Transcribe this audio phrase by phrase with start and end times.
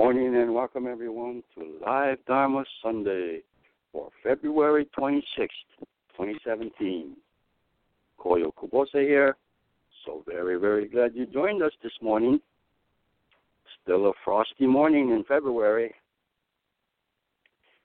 [0.00, 3.42] morning and welcome everyone to Live Dharma Sunday
[3.92, 5.50] for February 26th,
[6.16, 7.14] 2017.
[8.18, 9.36] Koyo Kubose here.
[10.06, 12.40] So very, very glad you joined us this morning.
[13.82, 15.94] Still a frosty morning in February.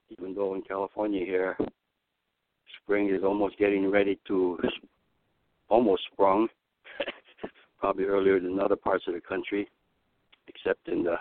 [0.09, 1.57] Even though in California here,
[2.81, 4.57] spring is almost getting ready to
[5.67, 6.47] almost sprung.
[7.81, 9.67] Probably earlier than other parts of the country,
[10.47, 11.17] except in the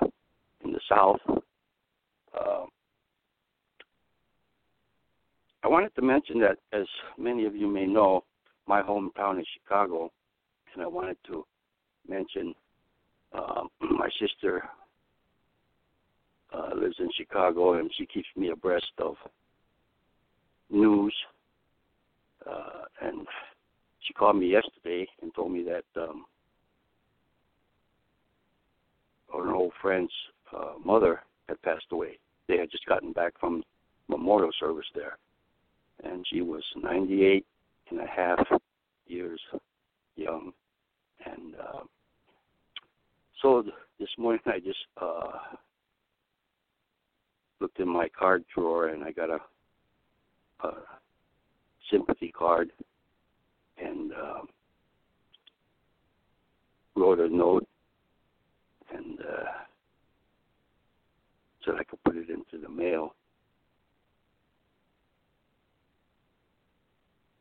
[0.65, 1.21] in the South.
[1.29, 2.65] Uh,
[5.63, 6.87] I wanted to mention that, as
[7.19, 8.25] many of you may know,
[8.67, 10.11] my hometown is Chicago,
[10.75, 11.45] and I wanted to
[12.09, 12.55] mention
[13.33, 14.69] uh, my sister
[16.53, 19.17] uh, lives in Chicago, and she keeps me abreast of
[20.71, 21.15] news.
[22.49, 23.27] Uh, and
[24.01, 26.27] she called me yesterday and told me that um,
[29.35, 30.13] an old friend's
[30.55, 32.19] uh, mother had passed away.
[32.49, 33.63] They had just gotten back from
[34.09, 35.19] memorial service there,
[36.03, 37.45] and she was 98
[37.91, 38.47] and a half
[39.07, 39.41] years
[40.17, 40.53] young.
[41.25, 41.81] And uh,
[43.41, 45.57] so th- this morning I just uh,
[47.61, 49.39] looked in my card drawer and I got a,
[50.67, 50.73] a
[51.91, 52.71] sympathy card
[53.79, 54.41] and uh,
[56.97, 57.67] wrote a note
[58.95, 59.64] and uh,
[61.65, 63.15] said I could put it into the mail.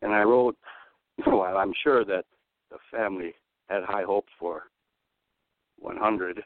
[0.02, 0.58] And I wrote,
[1.28, 2.26] well, I'm sure that
[2.70, 3.34] the family
[3.70, 4.64] had high hopes for
[5.80, 6.44] 100.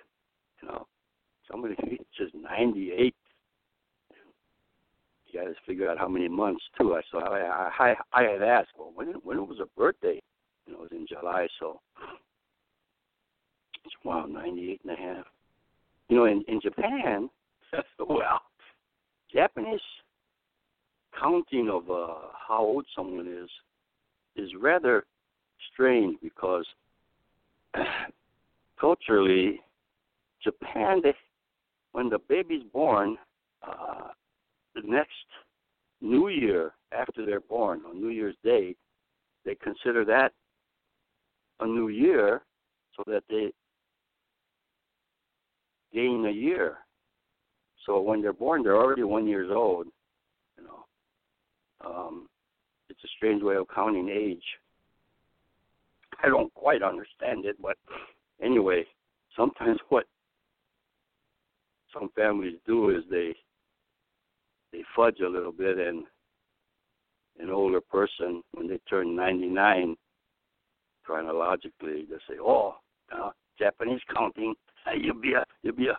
[0.62, 0.88] You know,
[1.50, 1.76] somebody
[2.18, 3.16] just 98.
[5.28, 6.96] You got to figure out how many months too.
[6.96, 7.20] I saw.
[7.20, 10.22] I I, I had asked, well, when when was her birthday?
[10.66, 11.82] You know, it was in July, so
[13.84, 15.26] it's wow, 98 and a half.
[16.08, 17.30] You know, in in Japan,
[18.00, 18.42] well,
[19.34, 19.80] Japanese
[21.20, 22.16] counting of uh,
[22.48, 23.50] how old someone is
[24.36, 25.06] is rather
[25.74, 26.66] strange because
[28.80, 29.60] culturally,
[30.44, 31.14] Japan, they,
[31.94, 33.18] when the baby's born,
[33.68, 34.10] uh,
[34.76, 35.10] the next
[36.02, 38.76] New Year after they're born, on New Year's Day,
[39.46, 40.34] they consider that
[41.60, 42.44] a new year
[42.96, 43.52] so that they
[45.94, 46.78] gain a year.
[47.88, 49.88] So when they're born, they're already one years old.
[50.58, 52.28] You know, um,
[52.90, 54.44] it's a strange way of counting age.
[56.22, 57.78] I don't quite understand it, but
[58.42, 58.84] anyway,
[59.38, 60.06] sometimes what
[61.94, 63.34] some families do is they
[64.74, 66.04] they fudge a little bit and
[67.40, 69.96] an older person when they turn 99
[71.06, 72.75] chronologically they say oh
[73.18, 74.54] uh, japanese counting
[75.00, 75.98] you'll be a you'll be a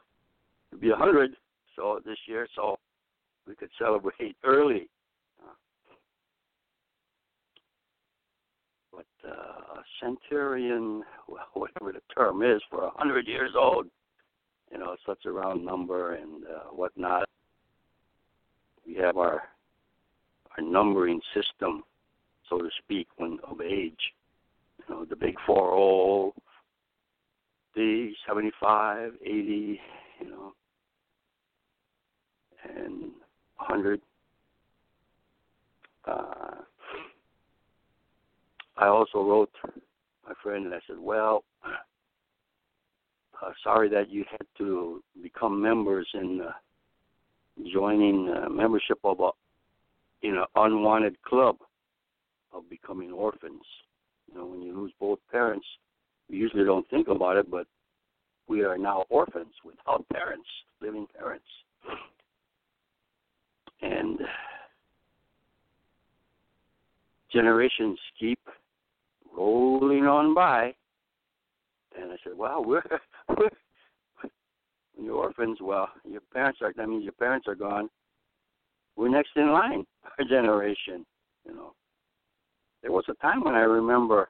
[0.70, 1.30] you'll be a hundred
[1.78, 2.76] so this year so
[3.46, 4.88] we could celebrate early
[8.98, 13.86] but uh, centurion, well, whatever the term is, for a hundred years old,
[14.72, 17.28] you know, such a round number and uh, whatnot.
[18.86, 19.42] We have our
[20.56, 21.84] our numbering system,
[22.48, 24.12] so to speak, when of age.
[24.78, 26.34] You know, the big four zero,
[27.74, 29.80] the seventy five, eighty,
[30.20, 30.54] you know,
[32.64, 33.10] and
[33.56, 34.00] hundred.
[36.04, 36.62] Uh,
[38.76, 39.50] I also wrote
[40.26, 46.40] my friend and I said, well, uh, sorry that you had to become members in
[46.46, 46.52] uh,
[47.72, 49.30] joining uh, membership of a
[50.22, 51.56] in an unwanted club
[52.52, 53.62] of becoming orphans.
[54.28, 55.66] You know, when you lose both parents,
[56.28, 57.66] we usually don't think about it, but
[58.48, 60.48] we are now orphans without parents,
[60.80, 61.46] living parents.
[63.82, 64.18] And
[67.32, 68.40] generations keep
[69.36, 70.74] rolling on by.
[72.00, 72.82] And I said, "Well, we're,
[73.28, 73.48] we're
[75.00, 75.58] you're orphans.
[75.60, 76.72] Well, your parents are.
[76.76, 77.88] That means your parents are gone.
[78.96, 79.86] We're next in line,
[80.18, 81.06] our generation.
[81.46, 81.72] You know,
[82.82, 84.28] there was a time when I remember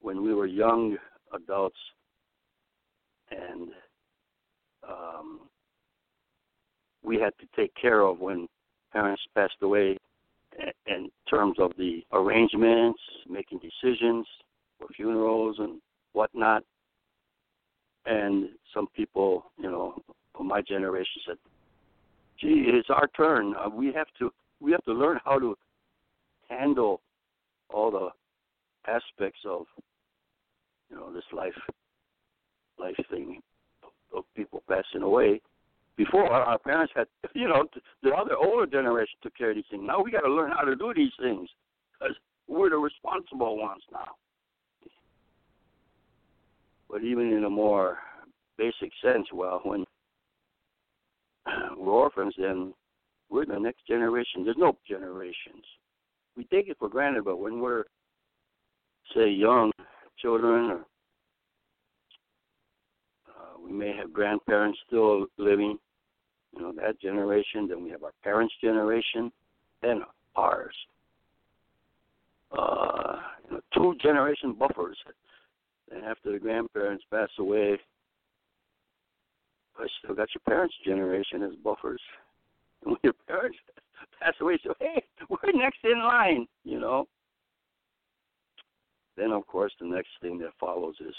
[0.00, 0.96] when we were young
[1.32, 1.78] adults,
[3.30, 3.70] and
[4.88, 5.40] um,
[7.06, 8.48] we had to take care of when
[8.92, 9.96] parents passed away
[10.86, 12.98] in terms of the arrangements,
[13.28, 14.26] making decisions
[14.78, 15.80] for funerals and
[16.12, 16.64] whatnot.
[18.06, 20.02] And some people, you know,
[20.34, 21.38] of my generation said,
[22.38, 23.54] "Gee, it's our turn.
[23.54, 25.56] Uh, we have to we have to learn how to
[26.48, 27.00] handle
[27.70, 28.10] all the
[28.90, 29.66] aspects of
[30.90, 31.58] you know this life
[32.78, 33.42] life thing
[34.14, 35.40] of people passing away
[35.96, 37.64] before our parents had, you know,
[38.02, 39.82] the other older generation took care of these things.
[39.84, 41.48] Now we got to learn how to do these things
[41.98, 42.14] because
[42.48, 44.14] we're the responsible ones now.
[46.88, 47.98] But even in a more
[48.56, 49.84] basic sense, well, when
[51.76, 52.72] we're orphans, then
[53.28, 54.44] we're the next generation.
[54.44, 55.64] There's no generations.
[56.36, 57.84] We take it for granted, but when we're,
[59.14, 59.72] say, young
[60.20, 60.86] children, or
[63.28, 65.78] uh, we may have grandparents still living,
[66.56, 67.68] you know, that generation.
[67.68, 69.30] Then we have our parents' generation,
[69.82, 70.02] then
[70.34, 70.74] ours.
[72.56, 73.16] Uh,
[73.48, 74.96] you know, two generation buffers.
[75.90, 77.78] And after the grandparents pass away,
[79.78, 82.00] I still got your parents' generation as buffers.
[82.84, 83.58] And when your parents
[84.20, 87.06] pass away, so hey, we're next in line, you know.
[89.16, 91.14] Then of course the next thing that follows is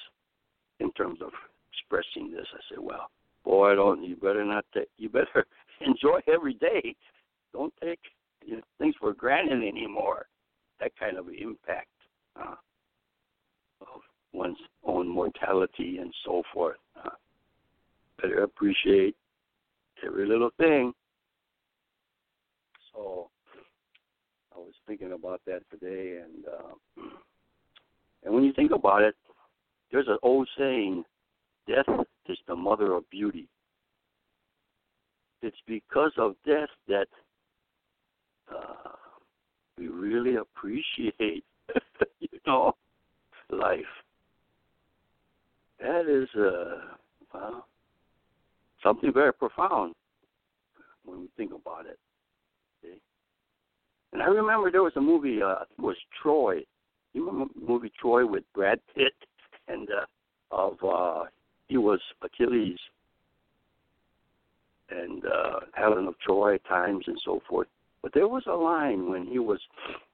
[0.80, 1.32] in terms of
[1.72, 3.10] expressing this, I say, well,
[3.48, 5.46] boy, don't you better not take you better
[5.82, 6.96] enjoy every day.
[7.54, 8.00] Don't take
[8.46, 10.26] you know, things for granted anymore.
[10.80, 11.88] That kind of impact
[12.40, 12.56] uh,
[13.82, 14.02] of
[14.34, 16.78] one's own mortality and so forth.
[17.04, 17.10] Uh,
[18.22, 19.16] better appreciate
[20.06, 20.94] every little thing.
[22.94, 23.30] So
[24.56, 27.02] I was thinking about that today, and uh,
[28.26, 29.16] and when you think about it,
[29.92, 31.04] there's an old saying:
[31.68, 33.48] "Death is the mother of beauty."
[35.42, 37.08] It's because of death that
[38.52, 38.92] uh,
[39.78, 41.44] we really appreciate,
[42.20, 42.74] you know,
[43.52, 43.82] life.
[45.80, 46.96] That is uh,
[47.34, 47.68] well,
[48.84, 49.94] something very profound
[51.06, 52.00] when we think about it.
[52.82, 53.00] See?
[54.14, 56.64] And I remember there was a movie, uh, it was Troy.
[57.14, 59.14] You remember the movie Troy with Brad Pitt
[59.68, 60.06] and uh,
[60.52, 61.26] of uh,
[61.68, 62.80] he was Achilles
[64.90, 67.68] and uh, Helen of Troy times and so forth.
[68.02, 69.60] But there was a line when he was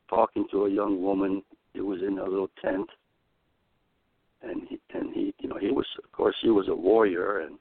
[0.10, 1.44] talking to a young woman.
[1.74, 2.90] It was in a little tent,
[4.42, 7.58] and he and he, you know, he was of course he was a warrior, and,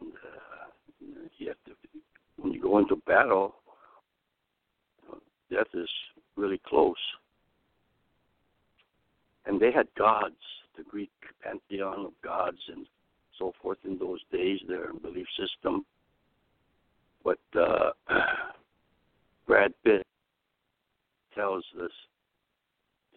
[0.00, 1.72] and uh, you have to
[2.38, 3.56] when you go into battle,
[5.02, 5.18] you know,
[5.50, 5.88] death is
[6.36, 6.94] really close.
[9.46, 10.34] And they had gods,
[10.76, 11.10] the Greek
[11.42, 12.86] pantheon of gods and
[13.38, 15.84] so forth in those days, their belief system.
[17.24, 17.90] But uh,
[19.46, 20.06] Brad Pitt
[21.34, 21.90] tells us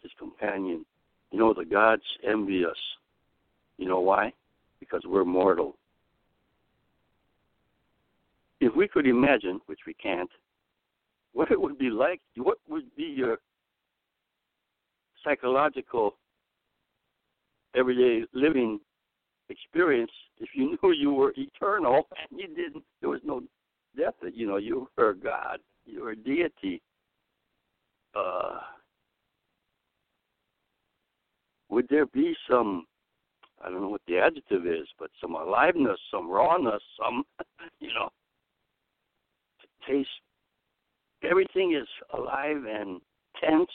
[0.02, 0.86] his companion,
[1.32, 2.78] you know, the gods envy us.
[3.78, 4.34] You know why?
[4.80, 5.76] Because we're mortal.
[8.60, 10.30] If we could imagine, which we can't,
[11.34, 13.38] what it would be like, what would be your
[15.24, 16.16] psychological
[17.76, 18.80] everyday living
[19.50, 23.42] experience if you knew you were eternal and you didn't there was no
[23.98, 26.82] death That you know you were god you were a deity
[28.16, 28.60] uh
[31.70, 32.86] would there be some
[33.62, 37.24] I don't know what the adjective is, but some aliveness, some rawness, some
[37.80, 38.10] you know
[39.88, 40.10] taste
[41.24, 41.88] everything is
[42.18, 43.02] alive and
[43.40, 43.70] tense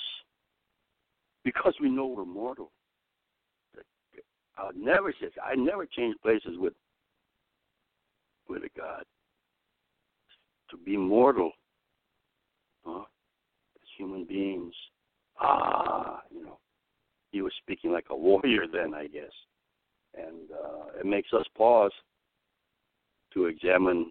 [1.45, 2.71] because we know we're mortal.
[4.57, 6.75] I never said I never change places with
[8.49, 9.05] with a God.
[10.71, 11.53] To be mortal,
[12.85, 13.01] huh?
[13.01, 14.75] as human beings,
[15.41, 16.59] ah, you know,
[17.31, 19.31] he was speaking like a warrior then, I guess,
[20.17, 21.93] and uh, it makes us pause
[23.35, 24.11] to examine,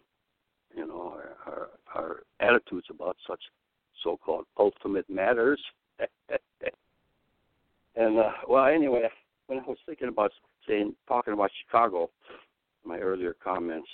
[0.76, 3.42] you know, our, our, our attitudes about such
[4.04, 5.62] so-called ultimate matters.
[7.96, 9.10] and uh, well, anyway,
[9.48, 10.32] when I was thinking about
[10.68, 12.10] saying talking about Chicago,
[12.86, 13.88] my earlier comments,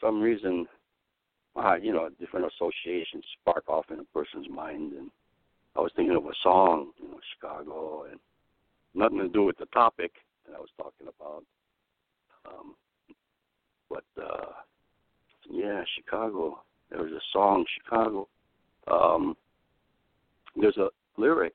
[0.00, 0.66] some reason,
[1.56, 5.10] uh, you know, different associations spark off in a person's mind, and
[5.74, 8.20] I was thinking of a song, you know, Chicago, and
[8.94, 10.12] nothing to do with the topic
[10.46, 11.44] that I was talking about.
[12.46, 12.74] Um,
[13.90, 14.52] but uh,
[15.50, 16.60] yeah, Chicago.
[16.90, 18.28] There was a song, Chicago.
[18.86, 19.36] Um,
[20.54, 20.88] there's a
[21.18, 21.54] lyric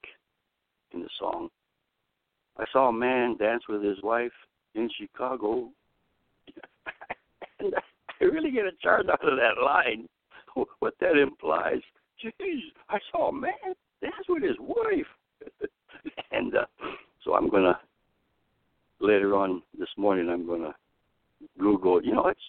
[0.93, 1.49] in the song.
[2.57, 4.31] I saw a man dance with his wife
[4.75, 5.69] in Chicago,
[7.59, 7.73] and
[8.19, 10.07] I really get a charge out of that line.
[10.79, 11.79] What that implies.
[12.23, 15.07] Jeez, I saw a man dance with his wife,
[16.31, 16.65] and uh,
[17.23, 17.79] so I'm gonna
[18.99, 20.29] later on this morning.
[20.29, 20.75] I'm gonna
[21.57, 22.03] Google.
[22.03, 22.39] You know, it's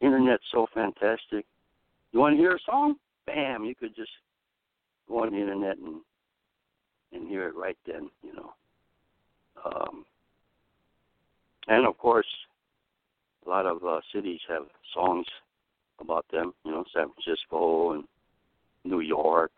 [0.00, 1.44] internet's so fantastic.
[2.12, 2.96] You want to hear a song?
[3.26, 3.64] Bam!
[3.64, 4.10] You could just
[5.08, 6.00] go on the internet and
[7.12, 8.08] and hear it right then.
[8.22, 8.52] You know.
[9.64, 10.04] Um,
[11.68, 12.26] and of course,
[13.46, 14.62] a lot of uh, cities have
[14.94, 15.26] songs
[16.00, 16.52] about them.
[16.64, 18.04] You know, San Francisco and
[18.84, 19.52] New York,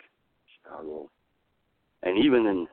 [0.54, 1.10] Chicago,
[2.02, 2.66] and even in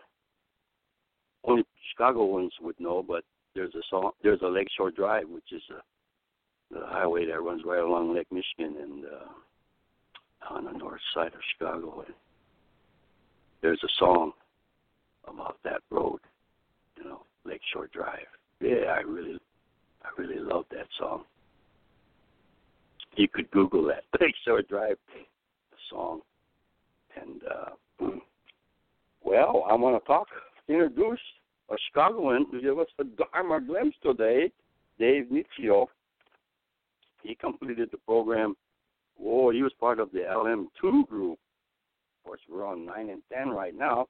[1.43, 3.23] only Chicagoans would know, but
[3.55, 7.79] there's a song, there's a Lakeshore Drive, which is a, the highway that runs right
[7.79, 12.03] along Lake Michigan and uh, on the north side of Chicago.
[12.05, 12.15] And
[13.61, 14.31] there's a song
[15.27, 16.19] about that road,
[17.01, 18.27] you know, Lakeshore Drive.
[18.59, 19.37] Yeah, I really,
[20.03, 21.23] I really love that song.
[23.15, 24.97] You could Google that Lakeshore Drive
[25.89, 26.21] song,
[27.19, 28.05] and uh,
[29.23, 30.27] well, I want to talk,
[30.67, 31.19] introduce
[31.69, 34.51] a Chicagoan to give us a Dharma glimpse today,
[34.99, 35.87] Dave Nichiyo.
[37.23, 38.55] He completed the program.
[39.23, 41.37] Oh, he was part of the LM2 group.
[42.19, 44.07] Of course, we're on 9 and 10 right now.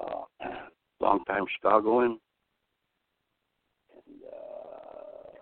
[0.00, 0.22] Uh,
[1.00, 2.18] long time Chicagoan.
[3.94, 5.38] And uh,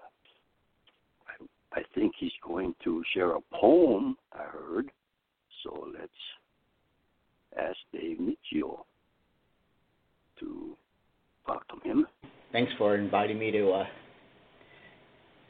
[1.75, 4.91] I, I think he's going to share a poem, I heard.
[5.65, 6.13] So let's
[7.59, 8.85] ask Dave Nichiyo
[10.41, 10.77] to
[11.47, 12.07] to him.
[12.53, 13.85] Thanks for inviting me to uh,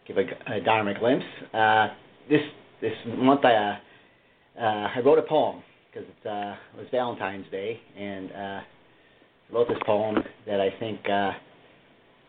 [0.07, 1.25] give a, a Dharma glimpse.
[1.53, 1.88] Uh,
[2.29, 2.41] this
[2.81, 3.77] this month I uh,
[4.61, 8.61] uh, I wrote a poem because it, uh, it was Valentine's Day, and uh,
[9.52, 11.33] wrote this poem that I think uh,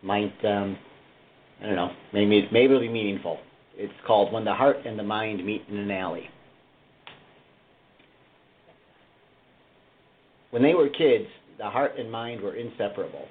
[0.01, 0.77] might um,
[1.61, 3.39] I don't know maybe maybe it'll be meaningful.
[3.75, 6.29] It's called "When the Heart and the Mind Meet in an Alley."
[10.51, 11.27] When they were kids,
[11.59, 13.27] the heart and mind were inseparable.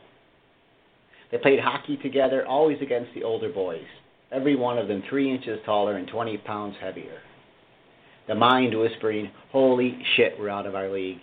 [1.31, 3.85] They played hockey together, always against the older boys,
[4.31, 7.19] every one of them three inches taller and 20 pounds heavier.
[8.29, 11.19] The mind whispering, Holy shit, we're out of our league.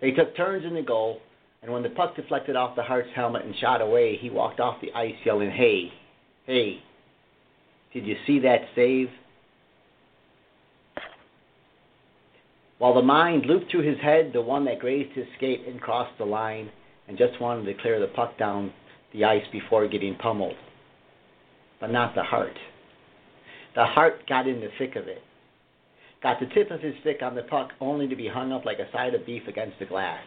[0.00, 1.20] They took turns in the goal,
[1.62, 4.80] and when the puck deflected off the Heart's helmet and shot away, he walked off
[4.80, 5.92] the ice yelling, Hey,
[6.46, 6.82] hey,
[7.92, 9.08] did you see that save?
[12.78, 16.16] While the mind looped through his head the one that grazed his skate and crossed
[16.18, 16.70] the line
[17.08, 18.72] and just wanted to clear the puck down
[19.14, 20.56] the ice before getting pummeled.
[21.80, 22.56] But not the heart.
[23.74, 25.22] The heart got in the thick of it,
[26.22, 28.78] got the tip of his stick on the puck only to be hung up like
[28.78, 30.22] a side of beef against the glass,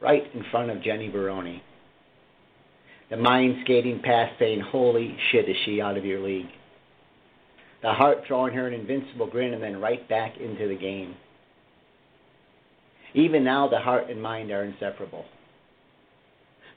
[0.00, 1.62] right in front of Jenny Baroni.
[3.10, 6.50] The mind skating past saying, Holy shit, is she out of your league?
[7.82, 11.16] The heart throwing her an invincible grin and then right back into the game.
[13.14, 15.24] Even now, the heart and mind are inseparable.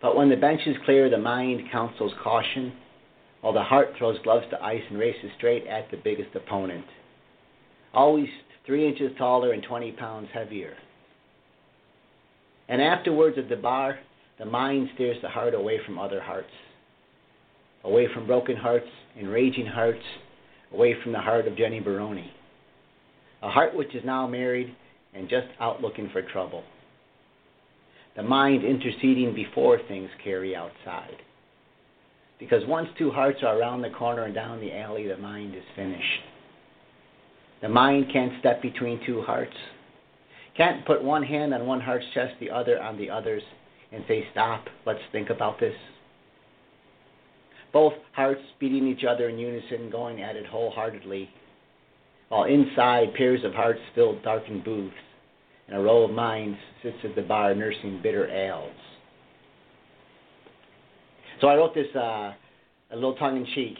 [0.01, 2.73] But when the bench is clear, the mind counsels caution,
[3.41, 6.85] while the heart throws gloves to ice and races straight at the biggest opponent.
[7.93, 8.27] Always
[8.65, 10.73] three inches taller and 20 pounds heavier.
[12.69, 13.99] And afterwards at the bar,
[14.39, 16.49] the mind steers the heart away from other hearts,
[17.83, 20.03] away from broken hearts and raging hearts,
[20.73, 22.31] away from the heart of Jenny Baroni.
[23.41, 24.75] A heart which is now married
[25.13, 26.63] and just out looking for trouble
[28.15, 31.17] the mind interceding before things carry outside.
[32.39, 35.63] Because once two hearts are around the corner and down the alley, the mind is
[35.75, 36.21] finished.
[37.63, 39.55] The mind can't step between two hearts,
[40.57, 43.41] can't put one hand on one heart's chest, the other on the other's,
[43.93, 45.73] and say, Stop, let's think about this.
[47.71, 51.29] Both hearts beating each other in unison, going at it wholeheartedly,
[52.27, 54.93] while inside pairs of hearts fill darkened booths
[55.69, 58.75] and a row of minds sits at the bar nursing bitter ales.
[61.39, 62.33] So I wrote this uh,
[62.91, 63.77] a little tongue in cheek,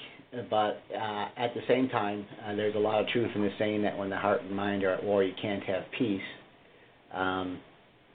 [0.49, 3.83] but uh, at the same time, uh, there's a lot of truth in the saying
[3.83, 6.21] that when the heart and mind are at war, you can't have peace.
[7.13, 7.59] Um,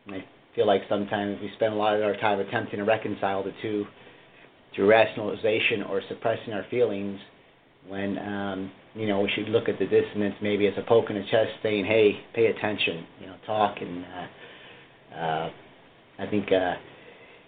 [0.09, 3.53] I feel like sometimes we spend a lot of our time attempting to reconcile the
[3.63, 3.87] two
[4.75, 7.19] through rationalization or suppressing our feelings
[7.87, 11.17] when um, you know, we should look at the dissonance maybe as a poke in
[11.17, 13.77] the chest, saying, "Hey, pay attention," you know, talk.
[13.81, 15.51] And uh, uh,
[16.19, 16.75] I think uh,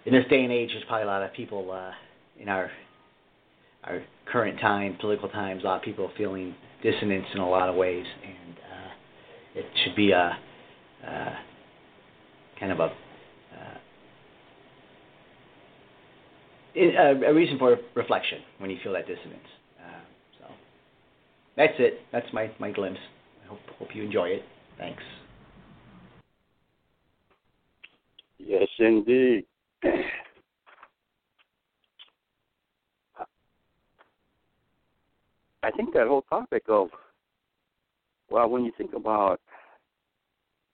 [0.06, 1.90] in this day and age, there's probably a lot of people uh,
[2.38, 2.70] in our
[3.84, 7.74] our current time, political times, a lot of people feeling dissonance in a lot of
[7.74, 10.36] ways, and uh, it should be a
[11.06, 11.34] uh,
[12.58, 12.94] kind of a uh,
[16.76, 19.46] a reason for reflection when you feel that dissonance.
[20.38, 20.46] So
[21.56, 22.00] that's it.
[22.12, 23.00] That's my, my glimpse.
[23.44, 24.42] I hope, hope you enjoy it.
[24.78, 25.02] Thanks.
[28.38, 29.44] Yes, indeed.
[35.62, 36.88] I think that whole topic of,
[38.30, 39.40] well, when you think about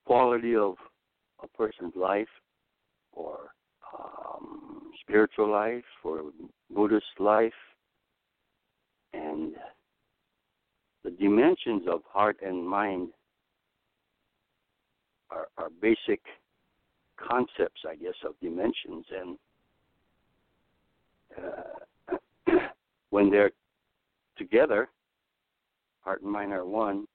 [0.04, 0.74] quality of
[1.42, 2.28] a person's life
[3.12, 3.38] or
[3.98, 6.30] um, spiritual life or
[6.70, 7.52] Buddhist life
[9.12, 9.54] and
[11.02, 13.08] the dimensions of heart and mind
[15.30, 16.20] are, are basic
[17.16, 19.06] concepts, I guess, of dimensions.
[19.20, 19.38] And
[21.38, 22.52] uh,
[23.10, 23.50] when they're
[24.36, 24.88] together,
[26.02, 27.06] heart and mind are one,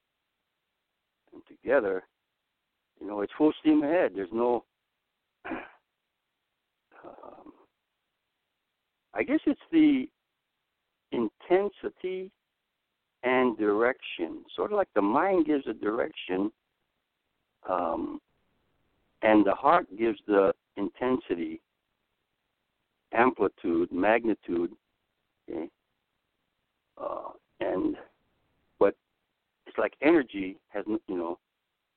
[1.34, 2.04] and together,
[3.00, 4.12] you know, it's full steam ahead.
[4.16, 4.64] There's no,
[5.50, 5.56] um,
[9.14, 10.08] I guess it's the
[11.12, 12.32] intensity
[13.24, 14.44] and direction.
[14.56, 16.52] Sort of like the mind gives a direction,
[17.70, 18.20] um,
[19.22, 21.62] and the heart gives the intensity,
[23.14, 24.72] amplitude, magnitude.
[25.50, 25.70] Okay,
[27.02, 27.96] uh, and
[28.80, 28.96] but
[29.68, 31.38] it's like energy has you know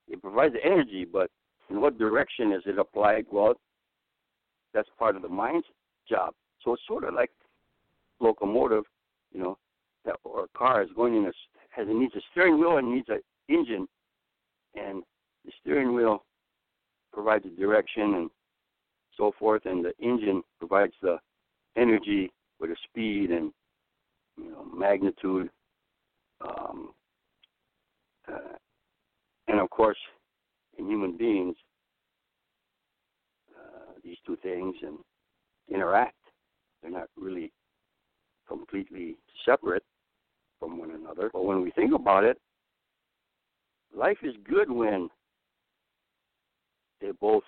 [0.09, 1.31] it provides the energy, but
[1.71, 3.27] in what direction is it applied?
[3.31, 3.55] Well,
[4.73, 5.67] that's part of the mind's
[6.09, 6.35] job.
[6.63, 7.31] So it's sort of like
[8.21, 8.85] locomotive,
[9.33, 9.59] you know,
[10.05, 11.33] that or a car is going in a
[11.71, 13.89] has it needs a steering wheel and needs an engine,
[14.75, 15.03] and
[15.45, 16.25] the steering wheel
[17.13, 18.31] provides the direction and
[19.17, 21.17] so forth, and the engine provides the
[21.77, 23.53] energy with the speed and
[24.37, 25.51] you know magnitude.
[26.41, 26.91] Um,
[28.29, 28.57] uh,
[29.49, 29.99] and of course,
[30.79, 31.57] in human beings,
[33.55, 34.99] uh, these two things and
[35.73, 36.17] interact.
[36.83, 37.53] They're not really
[38.47, 39.85] completely separate
[40.59, 41.31] from one another.
[41.33, 42.39] But when we think about it,
[43.95, 45.09] life is good when
[47.01, 47.45] they both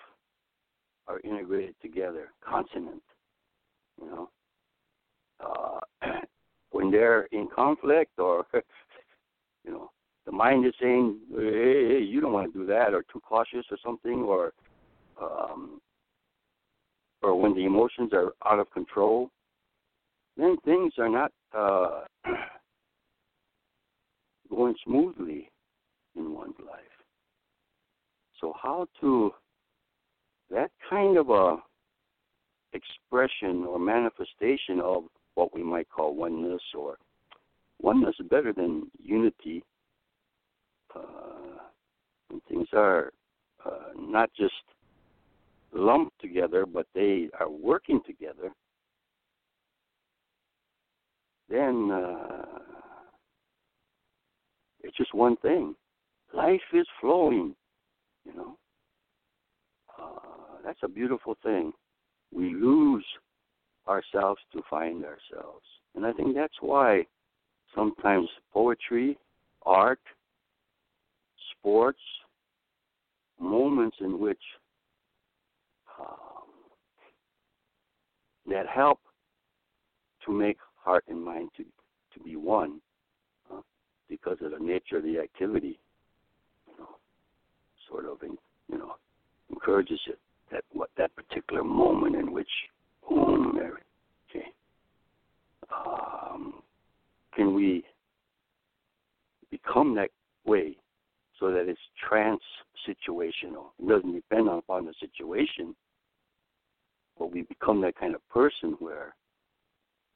[1.07, 3.01] are integrated together, consonant.
[4.01, 4.29] You know,
[5.39, 5.79] uh,
[6.77, 8.45] when they're in conflict or
[9.65, 9.89] you know
[10.27, 13.65] the mind is saying, hey, hey, you don't want to do that, or too cautious,
[13.71, 14.51] or something, or
[15.19, 15.81] um,
[17.23, 19.31] or when the emotions are out of control,
[20.35, 22.01] then things are not uh,
[24.51, 25.49] going smoothly
[26.15, 26.95] in one's life.
[28.39, 29.31] So how to
[30.51, 31.57] that kind of a
[32.73, 35.05] expression or manifestation of
[35.37, 36.97] what we might call oneness or
[37.79, 39.63] oneness is better than unity
[40.95, 41.59] uh,
[42.31, 43.11] and things are
[43.63, 44.53] uh, not just
[45.73, 48.51] lumped together, but they are working together,
[51.49, 52.45] then uh,
[54.81, 55.75] it's just one thing.
[56.33, 57.55] Life is flowing,
[58.25, 58.57] you know.
[60.01, 61.71] Uh, that's a beautiful thing.
[62.33, 63.05] We lose
[63.87, 65.65] ourselves to find ourselves.
[65.95, 67.05] And I think that's why
[67.75, 69.17] sometimes poetry,
[69.65, 69.99] art,
[71.57, 71.99] sports,
[73.39, 74.41] moments in which
[75.99, 76.47] um,
[78.47, 78.99] that help
[80.25, 81.63] to make heart and mind to
[82.13, 82.79] to be one
[83.51, 83.61] uh,
[84.09, 85.79] because of the nature of the activity.
[86.67, 86.89] You know,
[87.89, 88.37] sort of, in,
[88.71, 88.95] you know,
[89.49, 90.19] encourages it
[90.51, 92.49] that what that particular moment in which,
[93.11, 94.45] okay.
[95.69, 96.61] Um,
[97.35, 97.83] can we
[99.51, 100.09] become that
[100.45, 100.75] way
[101.39, 102.39] so that it's trans
[102.87, 103.67] situational.
[103.79, 105.75] It doesn't depend upon the situation,
[107.17, 109.15] but we become that kind of person where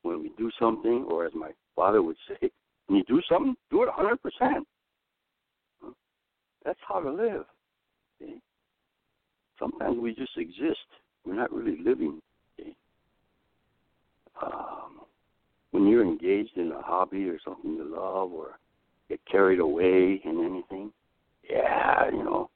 [0.04, 2.50] when we do something, or as my father would say,
[2.88, 4.18] when you do something, do it 100%.
[6.66, 7.46] That's how to live.
[8.22, 8.36] Okay?
[9.60, 10.80] Sometimes we just exist.
[11.26, 12.20] We're not really living.
[14.42, 15.02] Um,
[15.72, 18.60] when you're engaged in a hobby or something you love or
[19.10, 20.92] get carried away in anything,
[21.50, 22.50] yeah, you know,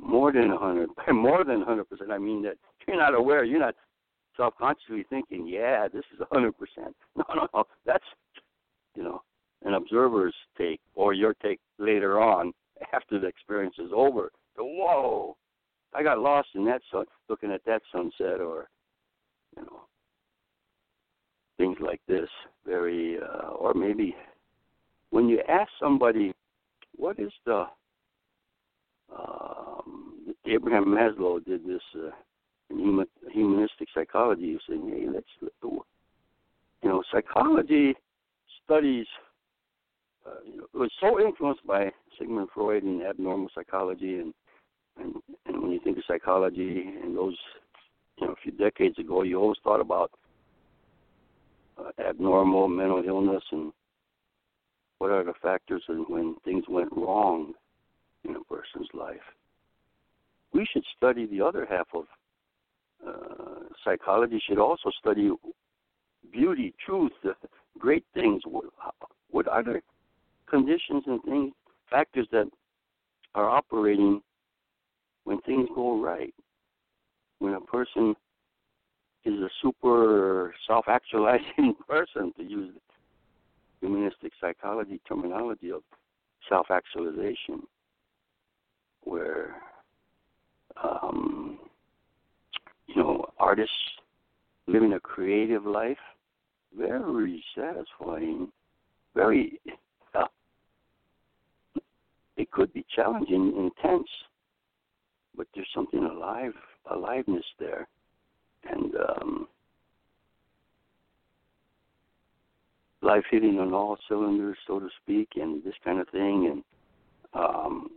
[0.00, 2.10] more than a hundred, more than a hundred percent.
[2.10, 3.74] I mean that you're not aware, you're not
[4.36, 6.94] self-consciously thinking, yeah, this is a hundred percent.
[7.16, 8.04] No, no, no, that's
[8.94, 9.22] you know
[9.64, 12.52] an observer's take or your take later on
[12.92, 14.30] after the experience is over.
[14.56, 15.36] So, whoa,
[15.94, 18.68] I got lost in that sun, looking at that sunset, or
[19.56, 19.82] you know
[21.58, 22.28] things like this.
[22.66, 24.14] Very, uh, or maybe
[25.10, 26.32] when you ask somebody
[26.96, 27.66] what is the
[29.16, 32.10] um, Abraham Maslow did this uh,
[32.70, 34.52] in human, humanistic psychology.
[34.52, 35.26] He said, "Hey, let's
[36.82, 37.94] you know, psychology
[38.64, 39.06] studies.
[40.26, 44.34] Uh, you know, was so influenced by Sigmund Freud and abnormal psychology, and
[44.98, 45.14] and
[45.46, 47.36] and when you think of psychology and those,
[48.18, 50.10] you know, a few decades ago, you always thought about
[51.98, 53.72] abnormal mental illness and
[54.98, 57.52] what are the factors and when things went wrong
[58.24, 59.16] in a person's life.
[60.52, 62.04] We should study the other half of
[63.06, 64.40] uh, psychology.
[64.48, 65.30] Should also study
[66.32, 67.12] beauty, truth,
[67.78, 68.42] great things.
[68.46, 68.64] What,
[69.30, 69.82] what are there?
[70.48, 71.52] conditions and things,
[71.90, 72.48] factors that
[73.34, 74.20] are operating
[75.24, 76.34] when things go right.
[77.38, 78.14] When a person
[79.24, 80.25] is a super
[80.66, 82.74] self actualizing person, to use
[83.80, 85.82] humanistic psychology terminology of
[86.48, 87.62] self actualization,
[89.02, 89.56] where
[90.82, 91.58] um,
[92.86, 93.74] you know artists
[94.66, 95.98] living a creative life,
[96.76, 98.48] very satisfying,
[99.14, 99.60] very
[100.14, 100.26] uh,
[102.36, 104.08] it could be challenging, intense,
[105.36, 106.52] but there's something alive,
[106.90, 107.88] aliveness there,
[108.70, 109.48] and um,
[113.06, 116.64] life hitting on all cylinders, so to speak, and this kind of thing, and
[117.34, 117.90] um,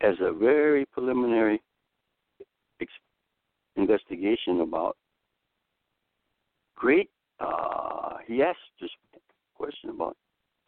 [0.00, 1.60] as a very preliminary
[2.80, 2.92] ex-
[3.76, 4.96] investigation about
[6.74, 7.10] great.
[7.40, 8.58] Uh, he asked
[9.56, 10.16] question about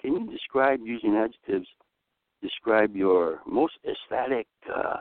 [0.01, 1.67] can you describe using adjectives
[2.43, 4.97] describe your most ecstatic, uh,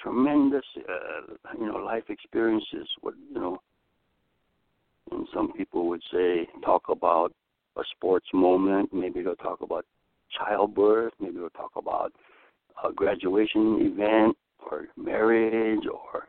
[0.00, 2.88] tremendous, uh, you know, life experiences.
[3.00, 3.60] What you know,
[5.10, 7.32] and some people would say talk about
[7.76, 8.92] a sports moment.
[8.92, 9.84] Maybe they'll talk about
[10.36, 11.12] childbirth.
[11.20, 12.12] Maybe they'll talk about
[12.84, 14.36] a graduation event
[14.70, 16.28] or marriage or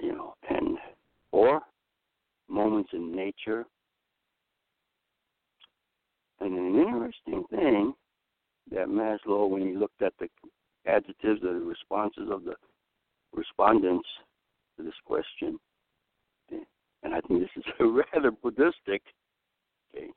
[0.00, 0.78] you know, and
[1.32, 1.60] or
[2.48, 3.64] moments in nature.
[6.40, 7.94] And an interesting thing
[8.70, 10.28] that Maslow, when he looked at the
[10.86, 12.54] adjectives the responses of the
[13.32, 14.06] respondents
[14.76, 15.58] to this question,
[17.04, 19.02] and I think this is rather Buddhistic.
[19.94, 20.08] Okay,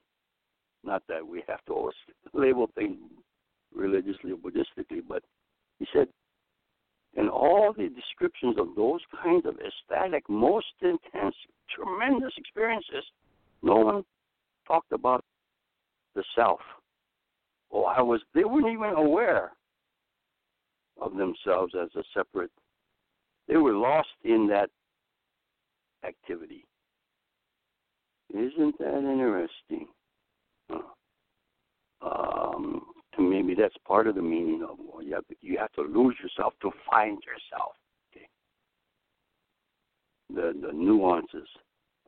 [0.84, 1.96] not that we have to always
[2.34, 2.98] label things
[3.74, 5.24] religiously or Buddhistically, but
[5.80, 6.08] he said,
[7.16, 11.36] in all the descriptions of those kinds of ecstatic, most intense,
[11.70, 13.04] tremendous experiences,
[13.62, 14.04] no one
[14.68, 15.24] talked about
[16.16, 16.60] the self
[17.72, 19.52] Oh, I was they weren't even aware
[21.02, 22.52] of themselves as a separate
[23.48, 24.70] they were lost in that
[26.06, 26.66] activity.
[28.38, 29.88] Isn't that interesting?
[32.02, 32.84] Um,
[33.18, 36.54] maybe that's part of the meaning of well, you have you have to lose yourself
[36.62, 37.74] to find yourself.
[38.12, 38.28] Okay.
[40.30, 41.48] The the nuances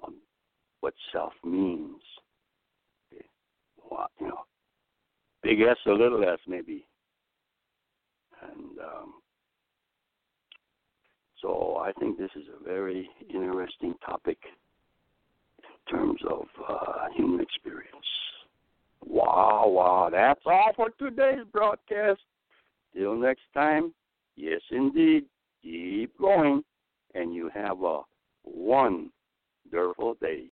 [0.03, 0.13] of
[0.81, 2.01] what self means.
[3.11, 3.25] Okay.
[3.89, 4.41] Well, you know,
[5.41, 6.85] big S or little s maybe.
[8.41, 9.13] And um,
[11.41, 14.37] so I think this is a very interesting topic
[15.89, 17.89] terms of uh, human experience.
[19.05, 22.21] Wow, wow, that's all for today's broadcast.
[22.95, 23.93] Till next time,
[24.35, 25.25] yes, indeed,
[25.61, 26.63] keep going,
[27.15, 28.01] and you have a
[28.43, 30.45] wonderful day.